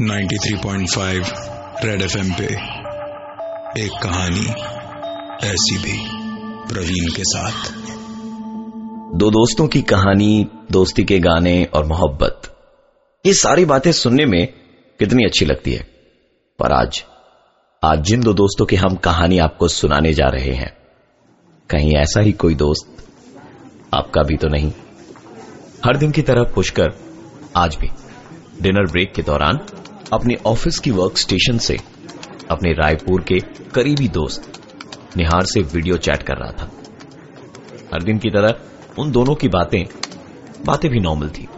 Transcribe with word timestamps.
93.5 0.00 1.30
red 1.84 2.02
FM 2.02 2.30
पे 2.32 2.44
एक 3.84 3.90
कहानी 4.02 4.44
ऐसी 5.46 5.78
भी 5.78 5.98
प्रवीण 6.68 7.08
के 7.08 7.22
साथ। 7.24 7.70
दो 9.14 9.30
दोस्तों 9.30 9.66
की 9.68 9.82
कहानी, 9.82 10.46
दोस्ती 10.72 11.04
के 11.04 11.18
गाने 11.18 11.64
और 11.64 11.86
मोहब्बत। 11.86 12.42
ये 13.26 13.32
सारी 13.34 13.64
बातें 13.64 13.92
सुनने 13.92 14.26
में 14.26 14.46
कितनी 14.98 15.24
अच्छी 15.24 15.44
लगती 15.44 15.72
है। 15.72 15.82
पर 16.58 16.72
आज 16.72 17.04
आज 17.82 18.00
जिन 18.00 18.20
दो 18.20 18.32
दोस्तों 18.32 18.66
की 18.66 18.76
हम 18.76 18.94
कहानी 18.94 19.38
आपको 19.38 19.68
सुनाने 19.68 20.12
जा 20.12 20.26
रहे 20.26 20.52
हैं, 20.52 20.76
कहीं 21.70 21.92
ऐसा 21.96 22.20
ही 22.20 22.32
कोई 22.32 22.54
दोस्त 22.54 22.96
आपका 23.94 24.22
भी 24.22 24.36
तो 24.36 24.48
नहीं। 24.48 24.72
हर 25.86 25.96
दिन 25.96 26.10
की 26.10 26.22
तरह 26.22 26.42
पुष्कर 26.42 26.88
आज 27.56 27.76
भी। 27.76 27.88
डिनर 28.62 28.90
ब्रेक 28.90 29.12
के 29.14 29.22
दौरान 29.22 29.58
अपने 30.12 30.34
ऑफ़िस 30.46 30.78
की 30.78 30.90
वर्क 30.90 31.16
स्टेशन 31.16 31.58
से 31.58 31.76
अपने 32.50 32.72
रायपुर 32.72 33.20
के 33.22 33.38
करीबी 33.74 34.08
दोस्त 34.08 34.60
निहार 35.16 35.44
से 35.44 35.60
वीडियो 35.60 35.96
चैट 35.96 36.22
कर 36.22 36.34
रहा 36.34 36.52
था। 36.52 36.70
हर 37.94 38.02
दिन 38.02 38.18
की 38.18 38.30
तरह 38.30 38.54
उन 38.98 39.10
दोनों 39.10 39.34
की 39.34 39.48
बातें 39.48 39.84
बातें 40.66 40.90
भी 40.90 41.00
नॉर्मल 41.00 41.28
थी। 41.28 41.48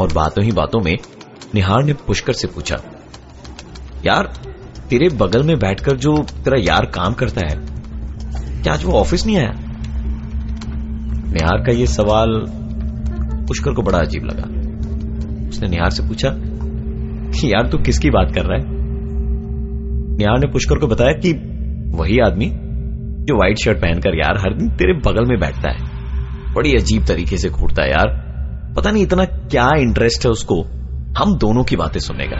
और 0.00 0.12
बातों 0.12 0.44
ही 0.44 0.52
बातों 0.52 0.80
में 0.80 0.96
निहार 1.54 1.84
ने 1.84 1.92
पुष्कर 2.06 2.32
से 2.32 2.48
पूछा, 2.48 2.76
यार, 4.06 4.32
तेरे 4.90 5.08
बगल 5.08 5.42
में 5.42 5.58
बैठकर 5.58 5.96
जो 5.96 6.16
तेरा 6.18 6.60
यार 6.60 6.86
काम 6.86 7.14
करता 7.14 7.40
है, 7.44 7.56
क्या 8.62 8.72
आज 8.72 8.84
वो 8.84 8.92
ऑफ़िस 8.92 9.26
नहीं 9.26 9.36
आया? 9.36 9.52
निहार 11.32 11.64
का 11.64 11.72
ये 11.72 11.86
सवाल 11.86 12.44
पुष्कर 13.48 13.72
को 13.72 13.82
बड़ा 13.82 13.98
अजीब 13.98 14.24
लगा। 14.24 15.48
उसने 15.48 15.68
निहार 15.68 15.90
से 15.90 16.02
पूछा 16.02 16.30
यार 17.44 17.68
तू 17.68 17.78
किसकी 17.78 18.10
बात 18.10 18.34
कर 18.34 18.42
रहा 18.44 18.58
है? 18.58 18.64
निहार 20.16 20.38
ने 20.38 20.46
पुष्कर 20.46 20.78
को 20.78 20.86
बताया 20.86 21.12
कि 21.12 21.32
वही 21.96 22.18
आदमी 22.18 22.50
जो 23.24 23.36
व्हाइट 23.36 23.58
शर्ट 23.58 23.78
पहनकर 23.78 24.18
यार 24.18 24.38
हर 24.38 24.58
दिन 24.58 24.70
तेरे 24.70 24.92
बगल 24.92 25.26
में 25.26 25.40
बैठता 25.40 25.70
है। 25.70 26.04
बड़ी 26.54 26.72
अजीब 26.72 27.04
तरीके 27.04 27.38
से 27.38 27.48
घूरता 27.48 27.82
है 27.82 27.90
यार। 27.90 28.24
पता 28.76 28.90
नहीं 28.90 29.02
इतना 29.02 29.24
क्या 29.24 29.68
इंटरेस्ट 29.78 30.24
है 30.24 30.30
उसको। 30.30 30.62
हम 31.18 31.38
दोनों 31.38 31.64
की 31.64 31.76
बातें 31.76 32.00
सुनेगा 32.00 32.36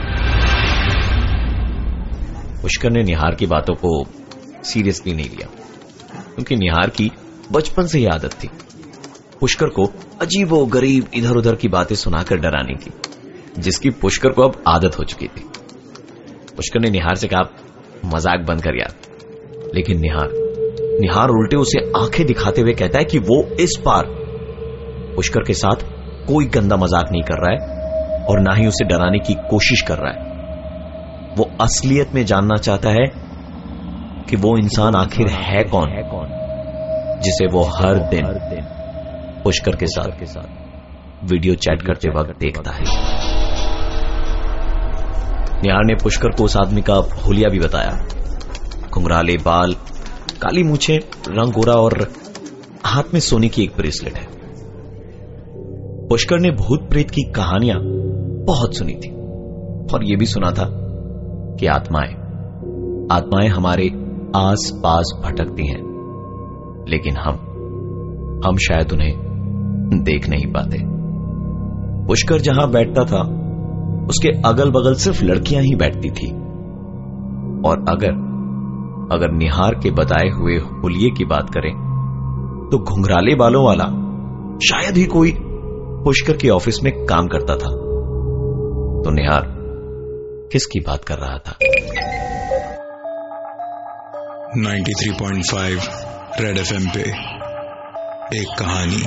पुष्कर 2.61 2.91
ने 2.91 3.03
निहार 3.03 3.35
की 3.35 3.45
बातों 3.45 3.75
को 3.75 4.05
सीरियसली 4.63 5.13
नहीं 5.13 5.29
लिया, 5.29 5.47
क्योंकि 6.35 6.55
निहार 6.55 6.89
की 6.89 7.11
बचपन 7.51 7.87
से 7.87 7.99
ही 7.99 8.05
आदत 8.05 8.31
थी। 8.43 8.49
पुष्कर 9.41 9.67
को 9.67 9.85
अजीबो 10.21 10.65
गरीब 10.65 11.05
इधर 11.13 11.35
उधर 11.35 11.55
की 11.55 11.67
बातें 11.67 11.95
सुनाकर 11.95 12.37
डराने 12.37 12.73
की। 12.73 12.91
जिसकी 13.59 13.89
पुष्कर 13.89 14.29
को 14.29 14.41
अब 14.41 14.63
आदत 14.67 14.97
हो 14.99 15.03
चुकी 15.03 15.27
थी। 15.27 15.43
पुष्कर 16.55 16.79
ने 16.79 16.89
निहार 16.89 17.15
से 17.15 17.27
कहा, 17.27 17.41
मज़ाक 18.05 18.45
बंद 18.47 18.61
कर 18.61 18.75
यार। 18.75 18.93
लेकिन 19.75 19.99
निहार 20.01 20.29
निहार 21.01 21.29
उल्टे 21.29 21.55
उसे 21.55 21.79
आँखें 21.97 22.25
दिखाते 22.25 22.61
हुए 22.61 22.73
कहता 22.73 22.99
है 22.99 23.05
कि 23.05 23.19
वो 23.19 23.41
इस 23.59 23.73
बार 23.85 24.05
पुष्कर 25.15 25.43
के 25.43 25.53
साथ 25.53 25.83
कोई 26.27 26.45
गंदा 26.45 26.75
मज़ाक 26.75 27.11
नहीं 27.11 27.23
कर 27.23 27.41
रहा 27.41 27.51
है 27.51 28.25
और 28.25 28.39
ना 28.39 28.53
ही 28.55 28.67
उसे 28.67 28.85
डराने 28.85 29.19
की 29.19 29.33
कोशिश 29.49 29.81
कर 29.81 29.97
रहा 29.97 30.11
है। 30.11 30.33
वो 31.37 31.49
असलियत 31.61 32.15
में 32.15 32.25
जानना 32.25 32.55
चाहता 32.57 32.89
है 32.89 33.05
कि 34.29 34.35
वो 34.35 34.57
इंसान 34.57 34.95
आखिर 34.95 35.27
है 35.27 35.63
कौन 35.63 35.89
है 35.89 36.03
कौन, 36.03 36.27
जिसे 37.21 37.47
वो 37.47 37.63
हर 37.77 37.99
दिन 38.09 38.25
पुष्कर 39.43 39.75
के 39.75 39.85
साथ 39.87 41.31
वीडियो 41.31 41.55
चैट 41.55 41.81
करते 41.81 42.09
वक्त 42.09 42.39
देखता 42.39 42.71
है। 42.71 43.24
निहार 45.65 45.85
ने 45.85 45.95
पुष्कर 45.95 46.29
को 46.29 46.43
उस 46.43 46.57
आदमी 46.57 46.81
का 46.81 46.93
होलिया 46.93 47.49
भी 47.49 47.59
बताया। 47.59 48.07
घुंघराले, 48.93 49.37
बाल, 49.37 49.73
काली 50.41 50.63
मूछे, 50.63 50.97
रंग 51.29 51.53
गोरा 51.53 51.73
और 51.73 52.11
हाथ 52.85 53.03
में 53.13 53.19
सोने 53.19 53.49
की 53.49 53.63
एक 53.63 53.71
ब्रेसलेट 53.77 54.17
है। 54.17 54.27
पुष्कर 56.07 56.39
ने 56.39 56.51
भूत 56.51 56.89
प्रेत 56.89 57.09
की 57.09 57.21
कहानियाँ 57.31 57.79
बहुत 58.45 58.77
सुनी 58.77 58.93
थी 58.93 59.09
और 59.93 60.03
यह 60.03 60.17
भी 60.17 60.25
सुना 60.25 60.51
था 60.51 60.65
कि 61.59 61.65
आत्माएँ 61.65 62.13
आत्माएँ 63.11 63.49
हमारे 63.49 63.87
आस 64.35 64.71
पास 64.83 65.19
भटकती 65.23 65.67
हैं, 65.67 65.83
लेकिन 66.89 67.17
हम 67.17 67.51
हम 68.45 68.57
शायद 68.57 68.91
उन्हें 68.91 69.13
देख 70.03 70.29
नहीं 70.29 70.45
पाते। 70.45 70.77
पुष्कर 72.07 72.41
जहाँ 72.41 72.71
बैठता 72.71 73.05
था 73.05 73.44
उसके 74.09 74.29
अगल 74.45 74.71
बगल 74.71 74.93
सिर्फ़ 74.93 75.23
लड़कियाँ 75.23 75.63
ही 75.63 75.75
बैठती 75.75 76.09
थी। 76.09 76.31
और 77.65 77.85
अगर 77.89 78.25
अगर 79.11 79.31
निहार 79.31 79.75
के 79.75 79.91
बताए 79.91 80.29
हुए 80.29 80.55
होलिये 80.57 81.09
की 81.09 81.25
बात 81.25 81.49
करें 81.49 81.71
तो 82.71 82.77
घुंघराले 82.77 83.35
बालों 83.35 83.65
वाला 83.65 83.83
शायद 84.57 84.97
ही 84.97 85.05
कोई 85.05 85.37
पुष्कर 86.05 86.37
के 86.37 86.49
ऑफ़िस 86.49 86.83
में 86.83 87.05
काम 87.05 87.27
करता 87.27 87.53
था। 87.53 87.69
तो 89.03 89.11
निहार 89.11 89.41
किसकी 90.51 90.79
बात 90.79 91.03
कर 91.03 91.15
रहा 91.17 91.37
था? 91.37 91.57
93.5 94.57 95.89
रेड 96.41 96.57
एफएम 96.57 96.89
पे 96.93 97.01
एक 98.41 98.47
कहानी 98.59 99.01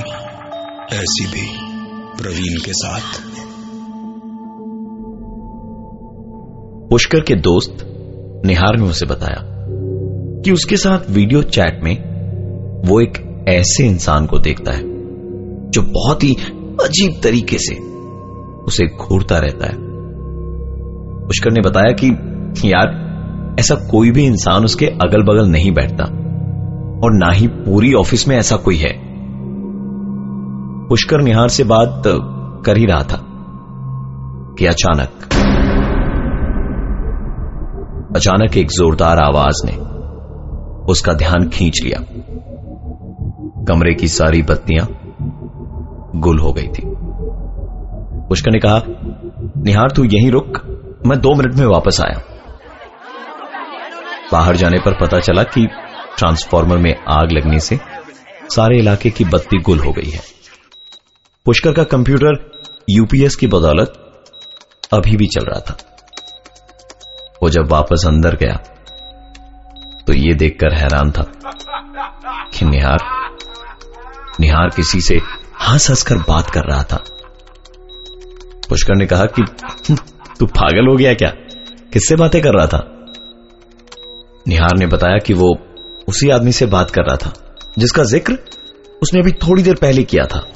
ऐसी 0.97 1.27
भी 1.27 1.47
प्रवीण 2.23 2.59
के 2.65 2.73
साथ। 2.73 3.39
पुष्कर 6.91 7.21
के 7.21 7.35
दोस्त 7.35 7.77
निहार 8.47 8.77
ने 8.77 8.89
उसे 8.89 9.07
बताया 9.07 9.45
कि 10.45 10.53
उसके 10.53 10.77
साथ 10.77 11.11
वीडियो 11.11 11.43
चैट 11.43 11.81
में 11.85 12.09
वो 12.89 13.01
एक 13.01 13.45
ऐसे 13.49 13.87
इंसान 13.87 14.27
को 14.27 14.39
देखता 14.39 14.73
है, 14.73 14.83
जो 15.71 15.83
बहुत 15.83 16.25
ही 16.25 16.35
अजीब 16.85 17.21
तरीके 17.23 17.57
से 17.59 17.75
उसे 18.63 18.87
घूरता 18.87 19.39
रहता 19.39 19.67
है। 19.67 19.75
पुष्कर 21.27 21.51
ने 21.51 21.61
बताया 21.61 21.93
कि, 21.93 22.09
यार, 22.65 23.09
ऐसा 23.61 23.75
कोई 23.75 24.11
भी 24.11 24.25
इंसान 24.25 24.65
उसके 24.65 24.87
अगल 24.87 25.23
बगल 25.23 25.47
नहीं 25.47 25.73
बैठता, 25.73 26.05
और 27.05 27.13
ना 27.13 27.33
ही 27.33 27.47
पूरी 27.47 27.95
ऑफ़िस 27.95 28.29
में 28.29 28.37
ऐसा 28.37 28.57
कोई 28.57 28.77
है। 28.77 28.93
पुष्कर 30.89 31.21
निहार 31.21 31.49
से 31.49 31.65
बात 31.65 32.03
कर 32.67 32.77
ही 32.77 32.85
रहा 32.85 33.03
था 33.03 33.25
कि 34.59 34.67
अचानक 34.67 35.28
अचानक 38.17 38.57
एक 38.57 38.67
जोरदार 38.67 39.19
आवाज़ 39.19 39.67
ने 39.67 39.73
उसका 40.93 41.13
ध्यान 41.13 41.49
खींच 41.49 41.81
लिया। 41.85 42.01
कमरे 43.65 43.95
की 43.95 44.09
सारी 44.09 44.43
बत्तियाँ 44.43 44.89
गुल 46.17 46.39
हो 46.39 46.53
गई 46.53 46.69
थी। 46.69 46.83
पुष्कर 48.29 48.51
ने 48.53 48.59
कहा, 48.59 48.83
निहार, 49.57 49.91
तू 49.91 50.05
यहीं 50.05 50.31
रुक। 50.31 50.47
मैं 51.07 51.21
दो 51.21 51.35
मिनट 51.35 51.55
में 51.55 51.67
वापस 51.67 52.01
आया 52.01 52.23
बाहर 54.33 54.57
जाने 54.57 54.79
पर 54.79 54.93
पता 55.01 55.19
चला 55.19 55.43
कि 55.43 55.67
ट्रांसफार्मर 56.19 56.77
में 56.77 56.95
आग 57.09 57.33
लगने 57.33 57.59
से 57.59 57.79
सारे 58.57 58.79
इलाके 58.79 59.11
की 59.11 59.25
बत्ती 59.25 59.59
गुल 59.59 59.79
हो 59.79 59.93
गई 59.93 60.11
है। 60.11 60.21
पुष्कर 61.45 61.73
का 61.73 61.85
कंप्यूटर 61.85 62.51
यूपीएस 62.91 63.37
की 63.37 63.47
बदौलत 63.47 63.93
अभी 64.93 65.17
भी 65.17 65.27
चल 65.27 65.45
रहा 65.45 65.61
था। 65.61 65.77
वो 67.43 67.51
जब 67.51 67.69
वापस 67.73 68.05
अंदर 68.07 68.37
गया 68.37 68.55
तो 70.07 70.13
ये 70.13 70.35
देखकर 70.35 70.75
हैरान 70.75 71.11
था 71.11 71.23
कि 72.55 72.65
निहार 72.65 72.99
निहार 74.41 74.69
किसी 74.69 75.01
से 75.01 75.15
हंस 75.69 75.91
हंसकर 75.91 76.17
बात 76.17 76.51
कर 76.51 76.61
रहा 76.61 76.83
था। 76.83 77.05
पुष्कर 78.69 78.97
ने 78.97 79.07
कहा 79.07 79.25
कि, 79.25 79.43
तू 80.39 80.47
पागल 80.47 80.89
हो 80.91 80.97
गया 80.97 81.15
क्या? 81.15 81.29
किससे 81.93 82.17
बातें 82.17 82.43
कर 82.43 82.55
रहा 82.55 82.67
था? 82.67 83.07
निहार 84.49 84.79
ने 84.79 84.87
बताया 84.87 85.19
कि 85.19 85.35
वो 85.35 85.59
उसी 86.09 86.31
आदमी 86.31 86.53
से 86.53 86.67
बात 86.67 86.91
कर 86.91 87.03
रहा 87.03 87.17
था, 87.17 87.33
जिसका 87.79 88.03
ज़िक्र 88.03 88.39
उसने 89.03 89.21
अभी 89.21 89.33
थोड़ी 89.33 89.63
देर 89.63 89.75
पहले 89.75 90.03
किया 90.03 90.25
था। 90.25 90.47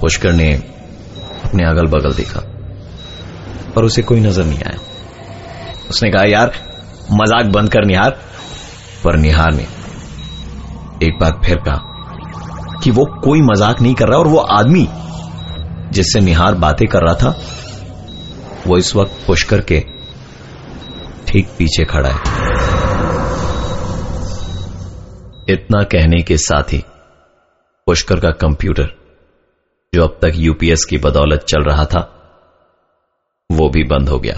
पुष्कर 0.00 0.32
ने 0.32 0.54
अपने 1.44 1.64
अगल 1.64 1.86
बगल 1.86 2.12
देखा। 2.12 2.53
पर 3.76 3.84
उसे 3.84 4.02
कोई 4.02 4.20
नज़र 4.20 4.44
नहीं 4.44 4.58
आया। 4.58 4.78
उसने 5.90 6.10
कहा, 6.10 6.24
यार, 6.24 6.52
मज़ाक 7.12 7.46
बंद 7.46 7.72
कर 7.72 7.84
निहार। 7.84 8.18
पर 9.04 9.16
निहार 9.16 9.52
ने 9.52 9.66
एक 11.02 11.18
बार 11.20 11.40
फिर 11.44 11.56
कहा 11.58 12.80
कि 12.84 12.90
वो 12.90 13.04
कोई 13.24 13.40
मज़ाक 13.40 13.80
नहीं 13.80 13.94
कर 13.94 14.08
रहा 14.08 14.18
और 14.18 14.28
वो 14.28 14.38
आदमी 14.38 14.88
जिससे 15.92 16.20
निहार 16.20 16.54
बातें 16.54 16.86
कर 16.88 17.02
रहा 17.02 17.14
था, 17.14 17.36
वो 18.66 18.78
इस 18.78 18.94
वक्त 18.96 19.12
पुष्कर 19.26 19.60
के 19.60 19.80
ठीक 21.28 21.48
पीछे 21.58 21.84
खड़ा 21.84 22.08
है। 22.08 22.32
इतना 25.48 25.82
कहने 25.82 26.22
के 26.22 26.36
साथ 26.36 26.72
ही 26.72 26.82
पुष्कर 27.86 28.20
का 28.20 28.30
कंप्यूटर, 28.30 28.88
जो 29.94 30.02
अब 30.02 30.18
तक 30.22 30.32
यूपीएस 30.34 30.84
की 30.84 30.98
बदौलत 30.98 31.44
चल 31.48 31.62
रहा 31.62 31.84
था 31.84 32.13
वो 33.50 33.68
भी 33.68 33.84
बंद 33.84 34.08
हो 34.08 34.18
गया। 34.18 34.34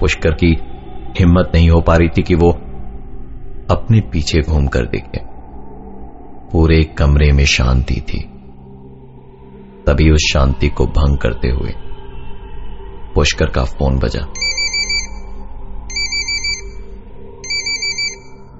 पुष्कर 0.00 0.30
की 0.30 0.58
हिम्मत 1.20 1.52
नहीं 1.54 1.70
हो 1.70 1.80
पा 1.80 1.96
रही 1.96 2.08
थी 2.08 2.22
कि 2.22 2.34
वो 2.34 2.50
अपने 3.70 4.00
पीछे 4.00 4.40
घूम 4.40 4.66
कर 4.66 4.86
देखे। 4.86 5.20
पूरे 6.52 6.82
कमरे 6.84 7.32
में 7.32 7.44
शांति 7.44 8.00
थी। 8.00 8.20
तभी 9.86 10.10
उस 10.10 10.30
शांति 10.32 10.68
को 10.68 10.86
भंग 10.86 11.18
करते 11.18 11.48
हुए 11.48 11.72
पुष्कर 13.14 13.46
का 13.46 13.64
फ़ोन 13.64 13.98
बजा। 13.98 14.24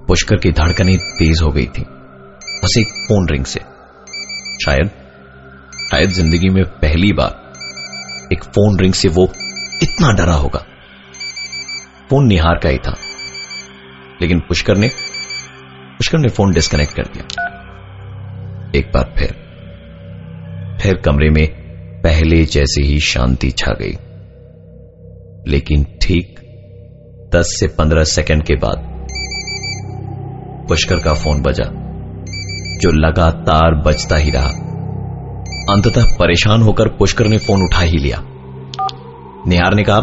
पुष्कर 0.09 0.37
की 0.37 0.53
धड़कनें 0.53 0.99
तेज 0.99 1.41
हो 1.43 1.49
गई 1.49 1.67
थी। 1.67 1.83
बस 2.63 2.75
एक 2.79 2.89
फ़ोन 2.89 3.29
रिंग 3.29 3.45
से। 3.45 3.61
शायद 4.65 4.91
शायद 5.91 6.11
ज़िंदगी 6.11 6.49
में 6.49 6.65
पहली 6.65 7.13
बार 7.13 7.38
एक 8.33 8.45
फ़ोन 8.45 8.79
रिंग 8.81 8.93
से 8.93 9.09
वो 9.09 9.33
इतना 9.83 10.13
डरा 10.13 10.35
होगा। 10.35 10.67
फ़ोन 12.11 12.27
निहार 12.27 12.55
का 12.63 12.69
ही 12.69 12.79
था। 12.79 12.97
लेकिन 14.23 14.41
पुष्कर 14.41 14.77
ने 14.77 14.89
पुष्कर 15.99 16.19
ने 16.19 16.29
फ़ोन 16.29 16.53
डिस्कनेक्ट 16.53 16.95
कर 16.95 17.03
दिया। 17.03 17.25
एक 18.77 18.87
बार 18.95 19.15
फिर 19.19 19.49
फिर 20.83 20.95
कमरे 20.95 21.31
में 21.31 21.47
पहले 22.03 22.45
जैसे 22.45 22.83
ही 22.83 23.01
शांति 23.01 23.51
छा 23.51 23.73
गई। 23.73 23.97
लेकिन 25.53 25.85
ठीक 26.03 26.41
10 27.35 27.45
से 27.61 27.67
15 27.67 28.05
सेकंड 28.05 28.43
के 28.43 28.55
बाद 28.55 29.07
पुष्कर 30.69 30.97
का 30.97 31.15
फ़ोन 31.15 31.43
बजा, 31.43 31.65
जो 32.79 32.91
लगातार 32.93 33.75
बजता 33.75 34.17
ही 34.17 34.31
रहा। 34.31 34.68
अंततः 35.71 36.05
परेशान 36.19 36.63
होकर 36.63 36.89
पुष्कर 36.89 37.27
ने 37.27 37.39
फ़ोन 37.39 37.63
उठा 37.63 37.81
ही 37.81 37.99
लिया। 37.99 38.23
निहार 39.47 39.75
ने 39.75 39.83
कहा, 39.83 39.99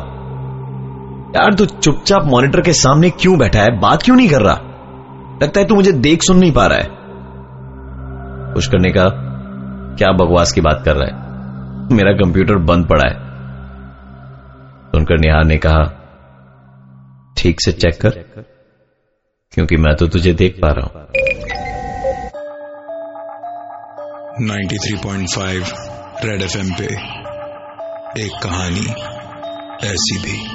यार, 1.36 1.54
तू 1.54 1.66
चुपचाप 1.66 2.24
मॉनिटर 2.26 2.62
के 2.62 2.74
सामने 2.74 3.10
क्यों 3.10 3.38
बैठा 3.38 3.60
है? 3.60 3.80
बात 3.80 4.04
क्यों 4.04 4.16
नहीं 4.16 4.30
कर 4.30 4.42
रहा? 4.42 4.56
लगता 5.44 5.60
है 5.60 5.68
तू 5.68 5.76
मुझे 5.76 5.92
देख 5.92 6.24
सुन 6.24 6.38
नहीं 6.38 6.52
पा 6.52 6.66
रहा 6.66 6.78
है। 6.78 6.88
पुष्कर 8.54 8.80
ने 8.80 8.90
कहा, 8.90 9.10
क्या 9.98 10.12
बकवास 10.12 10.52
की 10.52 10.62
बात 10.62 10.82
कर 10.86 10.96
रहा 10.96 11.06
है? 11.06 11.14
मेरा 11.92 12.12
कंप्यूटर 12.12 12.56
बंद 12.56 12.86
पड़ा 12.86 13.08
है। 13.08 13.16
सुनकर 14.86 15.20
निहार 15.20 15.46
ने 15.46 15.58
कहा, 15.58 15.84
ठीक 17.38 17.62
से 17.62 17.72
चेक 17.72 18.02
कर, 18.02 18.10
क्योंकि 19.54 19.78
मैं 19.78 19.96
तो 19.96 20.08
तुझे 20.08 20.34
देख 20.34 20.60
पा 20.62 20.68
रहा 20.68 20.86
हूँ। 20.86 21.08
93.5 24.42 25.74
रेड 26.26 26.42
एफएम 26.42 26.70
पे 26.70 26.84
एक 28.26 28.32
कहानी 28.44 28.88
ऐसी 29.88 30.18
भी 30.20 30.48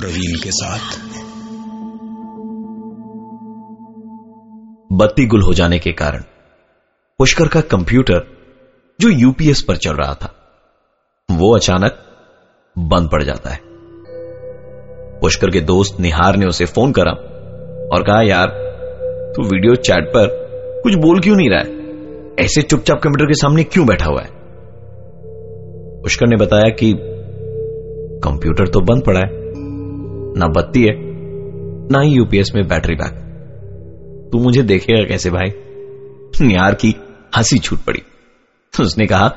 प्रवीण 0.00 0.38
के 0.42 0.50
साथ। 0.50 0.96
बत्ती 4.92 5.26
गुल 5.26 5.42
हो 5.42 5.54
जाने 5.54 5.78
के 5.78 5.92
कारण 5.92 6.22
पुष्कर 7.18 7.48
का 7.48 7.60
कंप्यूटर 7.60 8.36
जो 9.00 9.08
यूपीएस 9.08 9.62
पर 9.62 9.76
चल 9.76 9.92
रहा 9.92 10.14
था, 10.14 10.34
वो 11.30 11.56
अचानक 11.56 11.98
बंद 12.78 13.10
पड़ 13.10 13.22
जाता 13.22 13.50
है। 13.50 13.60
पुष्कर 15.20 15.50
के 15.50 15.60
दोस्त 15.60 16.00
निहार 16.00 16.36
ने 16.36 16.46
उसे 16.46 16.64
फ़ोन 16.64 16.92
करा 16.92 17.12
और 17.96 18.02
कहा, 18.02 18.22
यार, 18.22 18.46
तू 19.36 19.42
वीडियो 19.42 19.74
चैट 19.74 20.08
पर 20.08 20.26
कुछ 20.82 20.94
बोल 20.94 21.20
क्यों 21.20 21.36
नहीं 21.36 21.50
रहा 21.50 21.60
है? 21.60 21.81
ऐसे 22.40 22.62
चुपचाप 22.62 22.96
कंप्यूटर 22.96 23.24
के 23.24 23.34
सामने 23.34 23.64
क्यों 23.64 23.86
बैठा 23.86 24.06
हुआ 24.06 24.20
है? 24.20 24.28
पुष्कर 26.02 26.26
ने 26.26 26.36
बताया 26.36 26.68
कि 26.68 26.94
कंप्यूटर 28.24 28.68
तो 28.68 28.80
बंद 28.80 29.04
पड़ा 29.04 29.20
है। 29.20 29.28
ना 30.38 30.46
बत्ती 30.46 30.82
है, 30.82 30.92
ना 31.88 32.00
ही 32.00 32.10
यूपीएस 32.10 32.50
में 32.54 32.68
बैटरी 32.68 32.94
बैक। 32.94 33.12
तू 34.32 34.38
मुझे 34.38 34.62
देखेगा 34.62 35.04
कैसे 35.04 35.30
भाई? 35.30 35.52
निहार 36.46 36.74
की 36.74 36.96
हँसी 37.36 37.58
छूट 37.58 37.78
पड़ी। 37.78 38.02
उसने 38.80 39.06
कहा, 39.06 39.34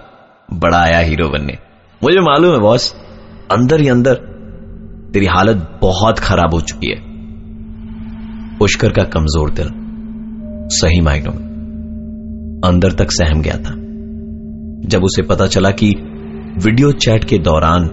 बड़ा 0.53 0.77
आया 0.77 0.99
हीरो 0.99 1.29
बनने। 1.29 1.57
मुझे 2.03 2.19
मालूम 2.19 2.53
है, 2.53 2.59
बॉस। 2.59 2.95
अंदर 3.51 3.81
ही 3.81 3.89
अंदर 3.89 4.13
तेरी 5.13 5.25
हालत 5.25 5.79
बहुत 5.81 6.19
खराब 6.19 6.53
हो 6.53 6.61
चुकी 6.61 6.87
है। 6.87 6.97
पुष्कर 8.57 8.89
का 8.89 9.03
कमज़ोर 9.03 9.49
दिल 9.49 9.69
सही 10.69 11.01
मायनों 11.01 11.33
में। 11.33 11.54
अंदर 12.65 12.91
तक 12.91 13.11
सहम 13.11 13.41
गया 13.41 13.57
था। 13.57 13.73
जब 14.89 15.03
उसे 15.03 15.21
पता 15.21 15.47
चला 15.47 15.71
कि 15.71 15.89
वीडियो 16.65 16.91
चैट 16.91 17.23
के 17.23 17.37
दौरान 17.37 17.83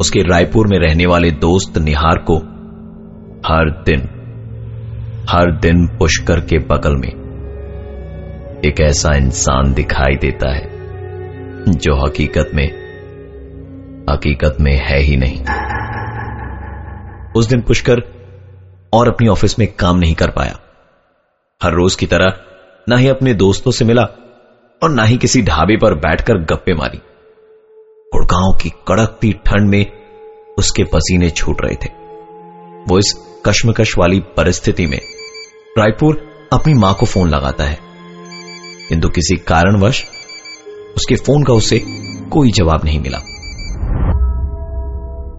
उसके 0.00 0.20
रायपुर 0.22 0.66
में 0.66 0.78
रहने 0.78 1.06
वाले 1.06 1.30
दोस्त 1.30 1.78
निहार 1.78 2.18
को 2.30 2.36
हर 3.46 3.70
दिन 3.70 4.08
हर 5.30 5.58
दिन 5.58 5.86
पुष्कर 5.98 6.40
के 6.40 6.58
बगल 6.58 6.96
में 6.96 7.08
एक 8.66 8.80
ऐसा 8.80 9.16
इंसान 9.16 9.72
दिखाई 9.72 10.16
देता 10.16 10.50
है, 10.50 10.64
जो 11.68 12.06
हकीकत 12.06 12.50
में 12.54 12.66
हकीकत 14.10 14.56
में 14.60 14.72
है 14.72 15.00
ही 15.00 15.16
नहीं। 15.16 15.40
उस 17.36 17.48
दिन 17.48 17.60
पुष्कर 17.60 18.02
और 18.92 19.08
अपनी 19.08 19.28
ऑफ़िस 19.28 19.58
में 19.58 19.68
काम 19.78 19.98
नहीं 19.98 20.14
कर 20.14 20.30
पाया। 20.30 20.58
हर 21.62 21.72
रोज 21.72 21.94
की 21.94 22.06
तरह 22.06 22.28
ना 22.88 22.96
ही 22.96 23.08
अपने 23.08 23.34
दोस्तों 23.34 23.70
से 23.70 23.84
मिला 23.84 24.02
और 24.82 24.90
ना 24.90 25.04
ही 25.04 25.16
किसी 25.16 25.42
ढाबे 25.42 25.76
पर 25.76 25.94
बैठकर 25.94 26.34
गप्पे 26.34 26.74
मारी। 26.74 26.98
गुड़गांव 28.12 28.58
की 28.62 28.70
कड़कती 28.70 29.32
ठंड 29.32 29.68
में 29.68 29.86
उसके 30.58 30.84
पसीने 30.84 31.30
छूट 31.30 31.56
रहे 31.64 31.74
थे। 31.74 31.88
वो 32.88 32.98
इस 32.98 33.40
कश्मकश 33.46 33.98
वाली 33.98 34.20
परिस्थिति 34.20 34.86
में 34.86 35.00
रायपुर 35.78 36.30
अपनी 36.52 36.74
माँ 36.74 36.94
को 36.94 37.06
फ़ोन 37.06 37.28
लगाता 37.28 37.64
है। 37.64 37.78
किंतु 38.88 39.08
किसी 39.08 39.36
कारणवश 39.36 40.04
उसके 40.96 41.14
फ़ोन 41.14 41.44
का 41.44 41.52
उसे 41.52 41.78
कोई 42.30 42.50
जवाब 42.50 42.84
नहीं 42.84 43.00
मिला। 43.00 43.18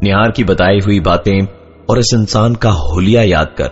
निहार 0.03 0.31
की 0.31 0.43
बताई 0.43 0.79
हुई 0.85 0.99
बातें 0.99 1.45
और 1.89 1.99
इस 1.99 2.11
इंसान 2.13 2.55
का 2.55 2.69
होलिया 2.69 3.23
याद 3.23 3.55
कर 3.57 3.71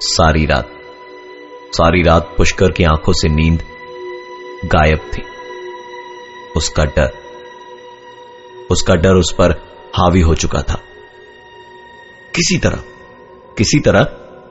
सारी 0.00 0.46
रात 0.46 0.68
सारी 1.74 2.02
रात 2.02 2.34
पुष्कर 2.36 2.70
की 2.70 2.84
आँखों 2.84 3.12
से 3.12 3.28
नींद 3.28 3.62
गायब 4.64 4.98
थी। 5.12 5.22
उसका 6.56 6.84
डर 6.84 7.12
उसका 8.70 8.94
डर 8.94 9.14
उस 9.14 9.32
पर 9.32 9.50
हावी 9.96 10.20
हो 10.20 10.34
चुका 10.34 10.62
था। 10.62 10.74
किसी 12.34 12.58
तरह 12.58 12.82
किसी 13.58 13.80
तरह 13.80 14.06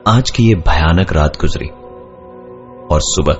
आज 0.06 0.30
की 0.30 0.48
यह 0.50 0.56
भयानक 0.56 1.12
रात 1.12 1.40
गुजरी 1.40 1.68
और 2.86 3.00
सुबह 3.02 3.34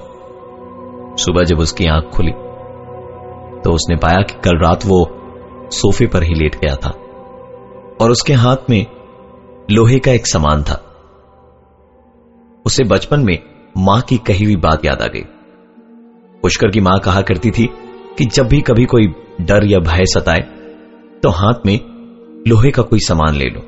सुबह 1.23 1.45
जब 1.45 1.59
उसकी 1.59 1.87
आँख 1.87 2.05
खुली 2.05 2.33
तो 3.63 3.75
उसने 3.75 3.97
पाया 3.97 4.23
कि 4.23 4.35
कल 4.35 4.59
रात 4.63 4.87
वो 4.87 5.07
सोफे 5.73 6.07
पर 6.07 6.23
ही 6.23 6.35
लेट 6.35 6.57
गया 6.57 6.77
था 6.77 6.91
और 8.01 8.11
उसके 8.11 8.33
हाथ 8.33 8.71
में 8.71 8.87
लोहे 9.71 9.99
का 9.99 10.13
एक 10.13 10.27
सामान 10.27 10.63
था। 10.63 10.81
उसे 12.67 12.85
बचपन 12.85 13.21
में 13.21 13.54
माँ 13.85 14.01
की 14.01 14.17
कही 14.19 14.45
हुई 14.45 14.57
बात 14.57 14.85
याद 14.85 15.03
आ 15.03 15.07
गई। 15.07 15.23
पुष्कर 16.43 16.71
की 16.71 16.81
माँ 16.81 16.99
कहा 17.01 17.21
करती 17.23 17.51
थी 17.51 17.67
कि 18.19 18.25
जब 18.27 18.49
भी 18.49 18.61
कभी 18.61 18.85
कोई 18.85 19.07
डर 19.41 19.67
या 19.67 19.79
भय 19.81 20.05
सताए 20.07 20.41
तो 21.23 21.31
हाथ 21.33 21.67
में 21.67 21.79
लोहे 22.49 22.71
का 22.71 22.83
कोई 22.83 22.99
सामान 22.99 23.35
ले 23.35 23.45
लो। 23.47 23.61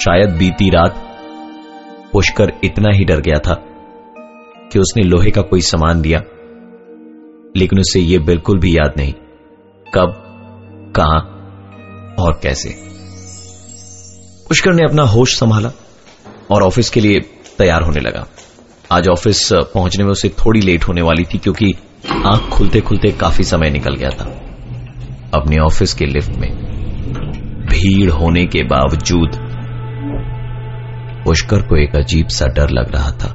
शायद 0.00 0.36
बीती 0.38 0.68
रात 0.70 1.02
पुष्कर 2.12 2.52
इतना 2.64 2.88
ही 2.94 3.04
डर 3.04 3.20
गया 3.20 3.38
था 3.38 3.54
कि 4.72 4.78
उसने 4.78 5.02
लोहे 5.02 5.30
का 5.30 5.42
कोई 5.42 5.60
सामान 5.60 6.00
दिया, 6.02 6.18
लेकिन 7.56 7.78
उसे 7.78 8.00
यह 8.00 8.24
बिल्कुल 8.24 8.58
भी 8.58 8.76
याद 8.76 8.94
नहीं 8.96 9.12
कब, 9.86 10.14
कहाँ 10.96 11.20
और 12.18 12.38
कैसे। 12.42 12.74
पुष्कर 14.48 14.74
ने 14.74 14.82
अपना 14.82 15.02
होश 15.08 15.38
संभाला 15.38 15.70
और 16.50 16.62
ऑफ़िस 16.62 16.90
के 16.90 17.00
लिए 17.00 17.20
तैयार 17.58 17.82
होने 17.82 18.00
लगा। 18.00 18.26
आज 18.92 19.08
ऑफ़िस 19.08 19.48
पहुँचने 19.52 20.04
में 20.04 20.10
उसे 20.10 20.28
थोड़ी 20.28 20.60
लेट 20.60 20.84
होने 20.84 21.02
वाली 21.02 21.24
थी 21.24 21.38
क्योंकि 21.38 21.72
आँख 22.26 22.50
खुलते 22.52 22.80
खुलते 22.80 23.12
काफ़ी 23.12 23.44
समय 23.44 23.70
निकल 23.70 23.94
गया 23.94 24.10
था। 24.10 24.24
अपने 25.34 25.56
ऑफ़िस 25.58 25.94
के 25.94 26.06
लिफ्ट 26.06 26.36
में 26.36 26.50
भीड़ 27.66 28.10
होने 28.10 28.46
के 28.46 28.62
बावजूद 28.62 29.30
पुष्कर 31.24 31.62
को 31.62 31.76
एक 31.76 31.96
अजीब 31.96 32.28
सा 32.28 32.46
डर 32.46 32.70
लग 32.70 32.92
रहा 32.94 33.10
था। 33.10 33.32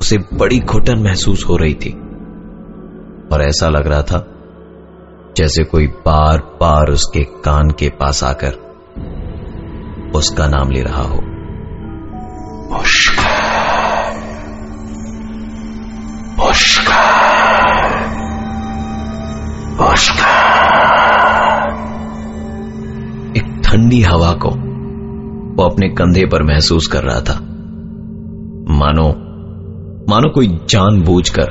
उसे 0.00 0.18
बड़ी 0.18 0.58
घुटन 0.58 0.98
महसूस 0.98 1.44
हो 1.48 1.56
रही 1.56 1.74
थी। 1.74 1.90
और 3.32 3.42
ऐसा 3.42 3.68
लग 3.68 3.86
रहा 3.86 4.02
था 4.02 4.26
जैसे 5.36 5.64
कोई 5.64 5.86
बार 5.86 6.38
बार 6.38 6.90
उसके 6.90 7.24
कान 7.24 7.70
के 7.70 7.88
पास 7.88 8.24
आकर 8.24 8.52
उसका 10.14 10.46
नाम 10.46 10.70
ले 10.70 10.82
रहा 10.82 11.02
हो। 11.02 11.29
ठंडी 23.64 24.02
हवा 24.02 24.32
को 24.32 24.48
वो 25.54 25.70
अपने 25.70 25.88
कंधे 25.88 26.26
पर 26.26 26.42
महसूस 26.42 26.86
कर 26.86 27.02
रहा 27.02 27.20
था। 27.20 27.34
मानो 28.76 29.08
मानो 30.10 30.30
कोई 30.30 30.46
जानबूझकर 30.46 31.48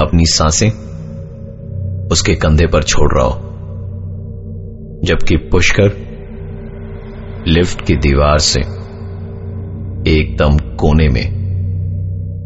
अपनी 0.00 0.26
साँसें 0.26 0.70
उसके 2.08 2.34
कंधे 2.34 2.66
पर 2.66 2.82
छोड़ 2.82 3.18
रहा 3.18 3.26
हो। 3.26 3.40
जबकि 5.04 5.36
पुष्कर 5.36 6.12
लिफ्ट 7.48 7.86
की 7.86 7.96
दीवार 7.96 8.38
से 8.38 8.60
एकदम 10.10 10.56
कोने 10.76 11.08
में 11.08 11.42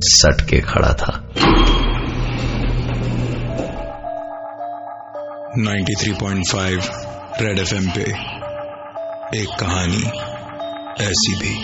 सट 0.00 0.49
के 0.49 0.61
खड़ा 0.61 0.93
था। 0.93 1.28
93.5 5.59 6.91
रेड 7.43 7.59
एफएम 7.59 7.91
पे 7.91 8.03
एक 9.41 9.49
कहानी 9.61 10.03
ऐसी 11.05 11.35
भी 11.35 11.55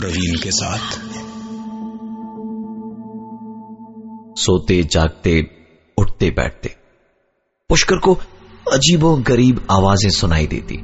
प्रवीण 0.00 0.38
के 0.38 0.50
साथ। 0.50 0.92
सोते, 4.38 4.82
जागते, 4.82 5.46
उठते, 5.98 6.30
बैठते। 6.30 6.76
पुष्कर 7.68 7.96
को 7.96 8.14
अजीबो 8.72 9.16
गरीब 9.16 9.66
आवाज़ें 9.70 10.10
सुनाई 10.10 10.46
देती। 10.46 10.76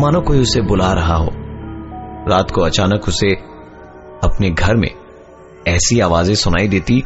मानो 0.00 0.20
कोई 0.20 0.38
उसे 0.38 0.60
बुला 0.60 0.92
रहा 0.92 1.14
हो। 1.14 1.30
रात 2.30 2.50
को 2.50 2.60
अचानक 2.60 3.08
उसे 3.08 3.34
अपने 4.24 4.50
घर 4.50 4.76
में 4.76 4.94
ऐसी 5.68 6.00
आवाज़ें 6.00 6.34
सुनाई 6.34 6.68
देती 6.68 7.04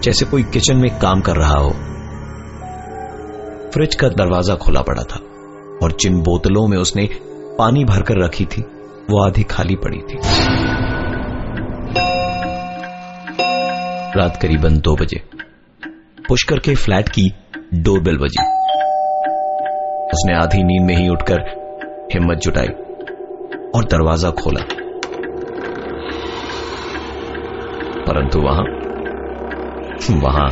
जैसे 0.00 0.26
कोई 0.26 0.42
किचन 0.42 0.76
में 0.76 0.98
काम 0.98 1.20
कर 1.20 1.36
रहा 1.36 1.58
हो। 1.58 1.70
फ्रिज 3.70 3.94
का 3.94 4.08
दरवाज़ा 4.08 4.54
खुला 4.54 4.80
पड़ा 4.80 5.02
था 5.02 5.16
और 5.82 5.92
जिन 5.92 6.20
बोतलों 6.20 6.68
में 6.68 6.78
उसने 6.78 7.08
पानी 7.58 7.84
भरकर 7.84 8.24
रखी 8.24 8.44
थी, 8.44 8.62
वो 9.10 9.26
आधी 9.26 9.42
खाली 9.42 9.76
पड़ी 9.76 9.98
थी। 9.98 10.18
रात 14.18 14.38
करीबन 14.42 14.78
दो 14.78 14.96
बजे। 14.96 15.22
पुष्कर 16.28 16.58
के 16.58 16.74
फ्लैट 16.74 17.08
की 17.08 17.34
डोरबेल 17.74 18.16
बजी। 18.16 18.42
उसने 20.06 20.34
आधी 20.34 20.62
नींद 20.62 20.86
में 20.86 20.96
ही 20.96 21.08
उठकर 21.08 21.40
हिम्मत 22.14 22.38
जुटाई 22.38 22.68
और 23.74 23.84
दरवाज़ा 23.84 24.30
खोला। 24.30 24.60
परंतु 28.02 28.40
वहाँ 28.40 28.64
वहाँ 30.12 30.48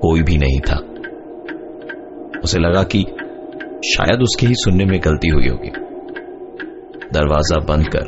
कोई 0.00 0.22
भी 0.22 0.36
नहीं 0.38 0.60
था। 0.60 0.76
उसे 2.40 2.58
लगा 2.58 2.82
कि 2.84 3.02
शायद 3.86 4.22
उसके 4.22 4.46
ही 4.46 4.54
सुनने 4.54 4.84
में 4.84 4.98
गलती 5.04 5.28
हुई 5.28 5.48
होगी। 5.48 5.70
दरवाज़ा 7.12 7.58
बंद 7.58 7.88
कर, 7.88 8.06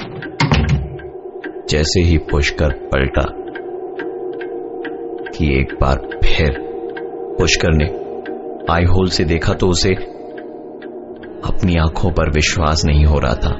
जैसे 1.69 2.01
ही 2.01 2.19
पुष्कर 2.31 2.73
पलटा 2.93 3.25
कि 5.31 5.53
एक 5.59 5.75
बार 5.81 6.09
फिर 6.25 6.59
पुष्कर 7.39 7.73
ने 7.73 7.87
आई 8.73 8.85
होल 8.85 9.09
से 9.09 9.25
देखा 9.25 9.55
तो 9.55 9.69
उसे 9.69 9.95
अपनी 11.45 11.79
आँखों 11.79 12.11
पर 12.11 12.31
विश्वास 12.31 12.85
नहीं 12.85 13.05
हो 13.05 13.19
रहा 13.19 13.35
था। 13.35 13.57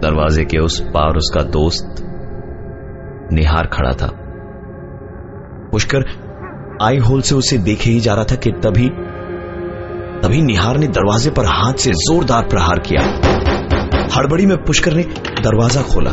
दरवाजे 0.00 0.44
के 0.44 0.58
उस 0.58 0.80
पार 0.94 1.16
उसका 1.16 1.42
दोस्त 1.50 2.04
निहार 3.32 3.66
खड़ा 3.66 3.92
था। 3.92 4.23
पुष्कर 5.74 6.04
आई 6.82 6.98
होल 6.98 7.22
से 7.22 7.34
उसे 7.34 7.58
देखे 7.58 7.90
ही 7.90 8.00
जा 8.00 8.14
रहा 8.14 8.24
था 8.24 8.34
कि 8.34 8.50
तभी 8.50 8.88
तभी 10.22 10.42
निहार 10.42 10.76
ने 10.78 10.86
दरवाजे 10.86 11.30
पर 11.30 11.44
हाथ 11.46 11.74
से 11.74 11.90
जोरदार 11.90 12.42
प्रहार 12.42 12.78
किया। 12.78 13.02
हड़बड़ी 14.16 14.46
में 14.46 14.56
पुष्कर 14.56 14.92
ने 14.92 15.02
दरवाज़ा 15.40 15.82
खोला। 15.82 16.10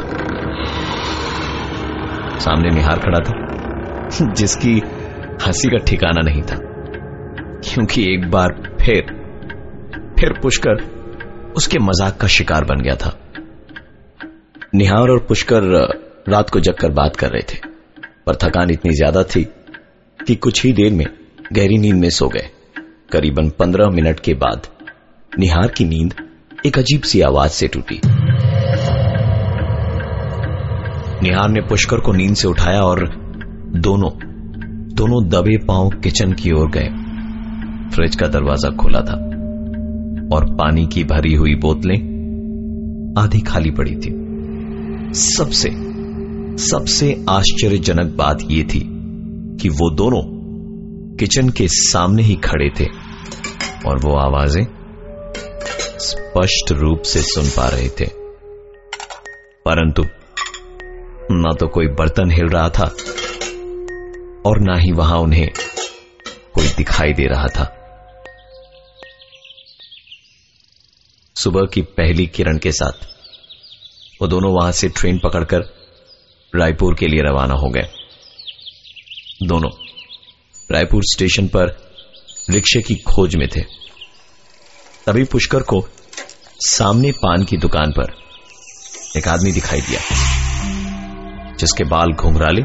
सामने 2.40 2.70
निहार 2.70 3.00
खड़ा 3.00 3.20
था, 3.20 3.34
जिसकी 4.34 4.82
हँसी 5.48 5.70
का 5.70 5.78
ठिकाना 5.78 6.22
नहीं 6.22 6.42
था। 6.42 6.58
क्योंकि 7.64 8.14
एक 8.14 8.32
बार 8.32 8.78
फिर 8.82 9.02
फिर 10.20 10.40
पुष्कर 10.44 10.84
उसके 11.56 11.80
मज़ाक 11.80 12.18
का 12.18 12.28
शिकार 12.28 12.64
बन 12.64 12.82
गया 12.82 12.96
था। 12.96 13.18
निहार 14.76 15.10
और 15.10 15.20
पुष्कर 15.20 15.62
रात 16.30 16.50
को 16.50 16.60
जगकर 16.60 16.92
बात 16.92 17.16
कर 17.16 17.28
रहे 17.28 17.42
थे। 17.42 17.71
पर 18.28 18.36
थकान 18.36 18.72
इतनी 18.72 18.94
ज़्यादा 18.94 19.24
थी 19.26 19.44
कि 20.20 20.36
कुछ 20.36 20.64
ही 20.66 20.72
देर 20.74 20.94
में 20.94 21.06
गहरी 21.54 21.78
नींद 21.78 21.96
में 21.96 22.10
सो 22.10 22.28
गए। 22.28 22.50
करीबन 23.12 23.50
पंद्रह 23.50 23.90
मिनट 23.90 24.20
के 24.20 24.34
बाद 24.34 24.68
निहार 25.40 25.68
की 25.68 25.86
नींद 25.86 26.14
एक 26.66 26.78
अजीब 26.80 27.02
सी 27.02 27.22
आवाज़ 27.22 27.52
से 27.52 27.68
टूटी। 27.68 28.00
निहार 31.24 31.50
ने 31.50 31.62
पुष्कर 31.62 32.00
को 32.00 32.12
नींद 32.12 32.36
से 32.36 32.48
उठाया 32.48 32.82
और 32.82 33.08
दोनों 33.80 34.12
दोनों 34.96 35.24
दबे 35.30 35.58
पाँव 35.58 35.90
किचन 36.04 36.34
की 36.34 36.52
ओर 36.52 36.70
गए। 36.72 36.90
फ्रिज 37.96 38.16
का 38.16 38.28
दरवाज़ा 38.28 38.70
खोला 38.76 39.02
था 39.02 39.14
और 40.36 40.46
पानी 40.56 40.86
की 40.88 41.04
भरी 41.04 41.34
हुई 41.34 41.56
बोतलें 41.56 41.98
आधी 43.18 43.40
खाली 43.42 43.72
पड़ी 43.72 43.96
थी। 43.96 44.12
सबसे 45.16 45.70
सबसे 46.62 47.26
आश्चर्यजनक 47.30 48.16
बात 48.16 48.38
यह 48.42 48.64
थी 48.64 48.80
कि 49.62 49.70
वो 49.70 49.90
दोनों 49.96 50.22
किचन 51.18 51.50
के 51.50 51.68
सामने 51.68 52.24
ही 52.24 52.36
खड़े 52.36 52.70
थे 52.80 52.86
और 53.90 53.98
वो 53.98 54.16
आवाज़ें 54.18 54.64
स्पष्ट 56.00 56.72
रूप 56.72 57.02
से 57.02 57.22
सुन 57.22 57.46
पा 57.46 57.68
रहे 57.68 57.90
थे। 57.90 58.06
परंतु 59.66 60.04
ना 61.32 61.56
तो 61.56 61.68
कोई 61.68 61.88
बर्तन 61.88 62.32
हिल 62.32 62.48
रहा 62.48 62.70
था 62.70 62.86
और 64.46 64.60
ना 64.60 64.78
ही 64.78 64.92
वहाँ 64.92 65.20
उन्हें 65.20 65.50
कोई 66.56 66.68
दिखाई 66.68 67.14
दे 67.14 67.24
रहा 67.24 67.48
था। 67.48 67.78
सुबह 71.36 71.62
की 71.74 71.82
पहली 71.82 72.28
किरण 72.28 72.58
के 72.58 72.72
साथ 72.72 73.06
वो 74.22 74.28
दोनों 74.28 74.54
वहाँ 74.54 74.72
से 74.72 74.90
ट्रेन 74.90 75.20
पकड़कर 75.24 75.81
रायपुर 76.56 76.96
के 76.96 77.08
लिए 77.08 77.22
रवाना 77.22 77.54
हो 77.54 77.70
गए। 77.70 77.88
दोनों 79.44 79.70
रायपुर 80.72 81.02
स्टेशन 81.04 81.48
पर 81.48 81.68
रिक्शे 82.50 82.82
की 82.82 82.96
खोज 82.96 83.36
में 83.36 83.48
थे। 83.48 83.62
तभी 85.06 85.24
पुष्कर 85.24 85.60
को 85.60 85.82
सामने 86.68 87.12
पान 87.12 87.44
की 87.44 87.58
दुकान 87.58 87.92
पर 87.92 88.14
एक 89.18 89.28
आदमी 89.28 89.52
दिखाई 89.52 89.82
दिया, 89.82 90.02
जिसके 91.56 91.84
बाल 91.84 92.14
घुंघराले, 92.14 92.62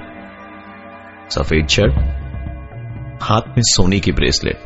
सफ़ेद 1.30 1.68
शर्ट, 1.68 1.92
हाथ 3.22 3.48
में 3.48 3.62
सोने 3.62 4.00
की 4.00 4.12
ब्रेसलेट 4.12 4.56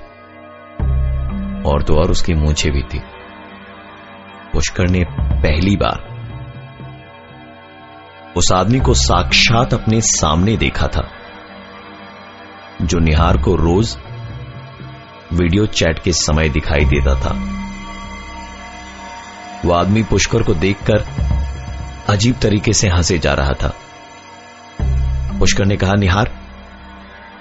और 1.67 1.83
तो 1.83 1.95
और 1.95 2.11
उसकी 2.11 2.35
मूछे 2.35 2.71
भी 2.71 2.83
थी। 2.83 3.01
पुष्कर 4.53 4.89
ने 4.89 5.05
पहली 5.43 5.77
बार 5.77 6.10
उस 8.41 8.53
आदमी 8.53 8.79
को 8.81 8.95
साक्षात 8.95 9.75
अपने 9.75 10.01
सामने 10.01 10.57
देखा 10.57 10.87
था, 10.87 11.03
जो 12.83 12.99
निहार 12.99 13.37
को 13.37 13.55
रोज 13.57 13.97
वीडियो 15.33 15.67
चैट 15.67 15.99
के 15.99 16.13
समय 16.13 16.49
दिखाई 16.49 16.85
देता 16.85 17.15
था। 17.21 17.35
वह 19.65 19.79
आदमी 19.79 20.03
पुष्कर 20.03 20.43
को 20.43 20.55
देखकर 20.55 21.05
अजीब 22.09 22.37
तरीके 22.43 22.73
से 22.73 22.89
हंसे 22.89 23.19
जा 23.19 23.35
रहा 23.35 23.53
था। 23.53 23.75
पुष्कर 25.39 25.67
ने 25.67 25.77
कहा, 25.77 25.95
निहार 25.95 26.31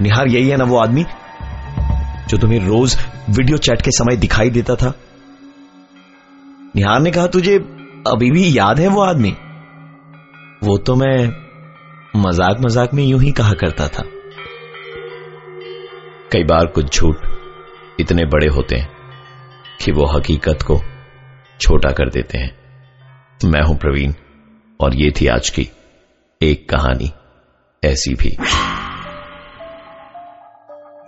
निहार 0.01 0.27
यही 0.27 0.49
है 0.49 0.57
ना 0.57 0.63
वो 0.63 0.77
आदमी, 0.77 1.03
जो 2.29 2.37
तुम्हें 2.37 2.59
रोज 2.59 2.97
वीडियो 3.29 3.57
चैट 3.57 3.81
के 3.81 3.91
समय 3.91 4.17
दिखाई 4.17 4.49
देता 4.49 4.75
था? 4.75 4.93
निहार 6.75 6.99
ने 6.99 7.11
कहा, 7.11 7.27
तुझे 7.27 7.55
अभी 8.07 8.31
भी 8.31 8.57
याद 8.57 8.79
है 8.79 8.87
वो 8.87 9.01
आदमी? 9.01 9.35
वो 10.63 10.77
तो 10.77 10.95
मैं 10.95 11.17
मज़ाक 12.15 12.57
मज़ाक 12.59 12.93
में 12.93 13.03
यूँ 13.03 13.19
ही 13.21 13.31
कहा 13.31 13.53
करता 13.53 13.87
था। 13.87 14.03
कई 16.31 16.43
बार 16.43 16.65
कुछ 16.65 16.99
झूठ 16.99 17.15
इतने 17.99 18.25
बड़े 18.25 18.47
होते 18.47 18.75
हैं 18.75 18.89
कि 19.81 19.91
वो 19.91 20.05
हकीकत 20.05 20.61
को 20.61 20.79
छोटा 21.61 21.91
कर 21.91 22.09
देते 22.09 22.37
हैं। 22.37 23.49
मैं 23.49 23.61
हूँ 23.61 23.77
प्रवीण 23.77 24.13
और 24.79 24.95
ये 24.95 25.11
थी 25.11 25.27
आज 25.27 25.49
की 25.49 25.67
एक 26.41 26.69
कहानी, 26.69 27.11
ऐसी 27.83 28.13
भी। 28.13 28.35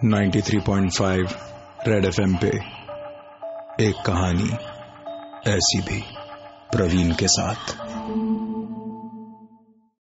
93.5 0.06 1.36
रेड 1.88 2.06
एफएम 2.06 2.36
पे 2.36 2.58
एक 3.88 4.04
कहानी, 4.06 4.50
ऐसी 5.52 5.82
भी 5.82 6.04
प्रवीण 6.72 7.14
के 7.14 7.28
साथ। 7.28 7.91